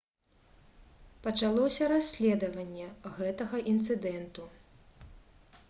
пачалося 1.25 1.89
расследаванне 1.93 2.87
гэтага 3.19 3.57
інцыдэнту 3.73 4.47